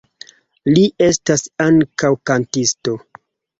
[0.69, 2.99] Li estas ankaŭ kantisto.